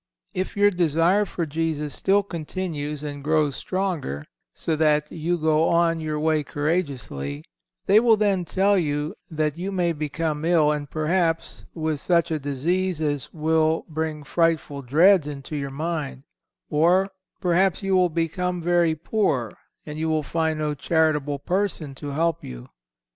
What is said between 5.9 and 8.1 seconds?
your way courageously, they